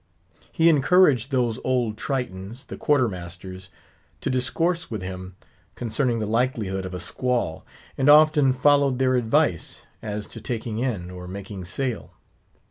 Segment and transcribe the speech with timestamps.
[0.51, 3.69] He encouraged those old Tritons, the Quarter masters,
[4.21, 5.35] to discourse with him
[5.75, 7.63] concerning the likelihood of a squall;
[7.99, 12.13] and often followed their advice as to taking in, or making sail.